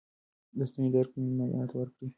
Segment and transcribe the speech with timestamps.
[0.57, 2.07] د ستوني درد کې مایعات ورکړئ.